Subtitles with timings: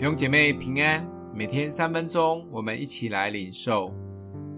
[0.00, 3.92] 弟兄姐妹平安，每天三分钟，我们一起来领受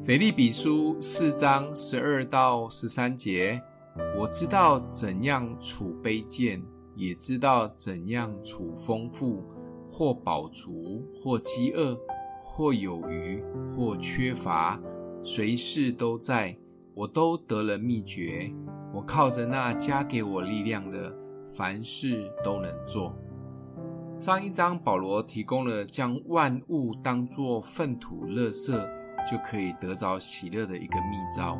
[0.00, 3.60] 腓利比书四章十二到十三节。
[4.16, 6.62] 我知道怎样处卑贱，
[6.94, 9.42] 也知道怎样处丰富，
[9.88, 11.98] 或饱足，或饥饿，
[12.44, 13.42] 或有余，
[13.76, 14.80] 或缺乏，
[15.24, 16.56] 随时都在，
[16.94, 18.48] 我都得了秘诀。
[18.94, 21.12] 我靠着那加给我力量的，
[21.48, 23.12] 凡事都能做。
[24.22, 28.72] 上一章保罗提供了将万物当作粪土、垃圾
[29.28, 31.58] 就可以得着喜乐的一个秘招。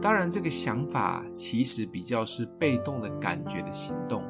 [0.00, 4.24] 当然，这个想法其实比较是被动的感觉的行动。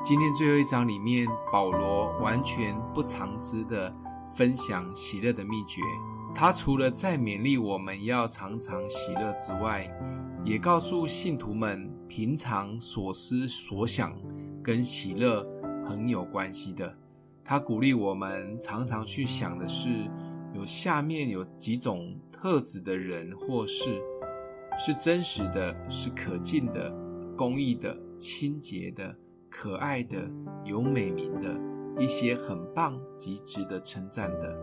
[0.00, 3.92] 今天最后一章里面，保罗完全不藏私的
[4.36, 5.82] 分享喜乐的秘诀。
[6.32, 9.90] 他除了在勉励我们要常常喜乐之外，
[10.44, 14.16] 也告诉信徒们，平常所思所想
[14.62, 15.44] 跟喜乐
[15.92, 16.92] 很有关系的。
[17.44, 19.88] 他鼓励我们常常去想的是，
[20.54, 23.90] 有下面有几种特质的人或事，
[24.78, 26.90] 是真实的，是可敬的，
[27.36, 29.14] 公益的，清洁的。
[29.50, 30.16] 可爱的、
[30.64, 31.54] 有美名的
[31.98, 34.56] 一些很棒及值得称赞的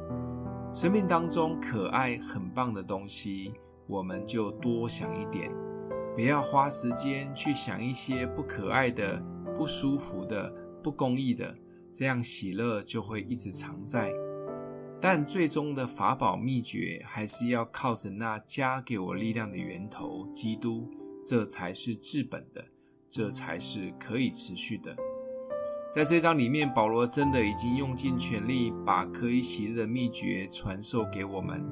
[0.73, 3.53] 生命当中，可爱很棒的东西，
[3.85, 5.51] 我们就多想一点，
[6.15, 9.21] 不要花时间去想一些不可爱的、
[9.55, 10.51] 不舒服的、
[10.89, 11.55] 不公义的，
[11.93, 14.11] 这样喜乐就会一直常在。
[14.99, 20.89] 但最终的法宝秘诀，还是要靠着那加给我力量的源头——基督，
[21.23, 22.65] 这才是治本的。
[23.07, 24.95] 这才是可以持续的。
[25.93, 31.63] 在这章里面，保罗真的已经用尽全力，把可以喜乐的秘诀传授给我们。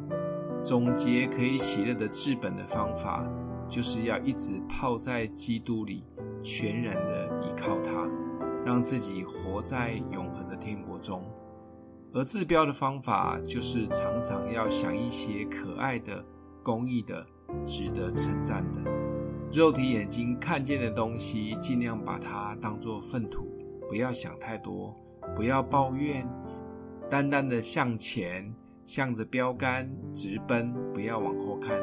[0.63, 3.27] 总结可以喜乐的治本的方法，
[3.67, 6.03] 就是要一直泡在基督里，
[6.43, 8.07] 全然的依靠他，
[8.67, 11.23] 让自己活在永恒的天国中。
[12.13, 16.21] 而治标的方法，就是常常要想一些可爱的、
[16.61, 17.25] 公益的、
[17.65, 18.91] 值得称赞的。
[19.53, 23.47] 肉体眼睛看见的东西，尽量把它当作粪土，
[23.87, 24.93] 不要想太多，
[25.33, 26.27] 不要抱怨，
[27.09, 28.53] 单单的向前，
[28.83, 31.79] 向着标杆直奔，不要往后看。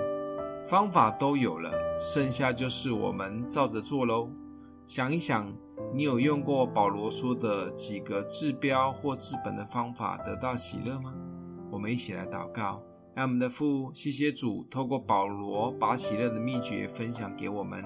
[0.67, 4.29] 方法都有了，剩下就是我们照着做喽。
[4.87, 5.51] 想一想，
[5.95, 11.15] 你有用过保罗说的几个治标或治本的方法得到喜乐吗？
[11.71, 12.83] 我们一起来祷告。
[13.15, 17.85] 让我们的父，谢谢主，透过保罗把喜乐的秘诀分享给我们，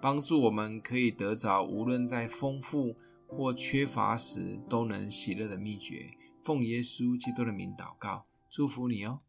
[0.00, 2.96] 帮助我们可以得着无论在丰富
[3.28, 6.06] 或缺乏时都能喜乐的秘诀。
[6.42, 9.20] 奉耶稣基督的名祷告，祝福你哦。